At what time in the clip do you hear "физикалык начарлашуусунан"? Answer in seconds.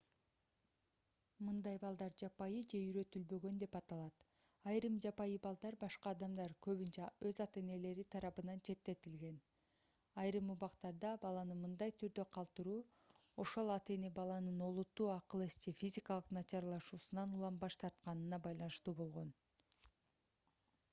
15.83-17.37